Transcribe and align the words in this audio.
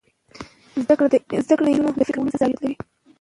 زده 0.83 0.93
کړه 0.97 1.07
د 1.11 1.15
نجونو 1.65 1.89
د 1.99 2.01
فکر 2.07 2.15
کولو 2.21 2.37
زاویه 2.39 2.55
بدلوي. 2.57 2.75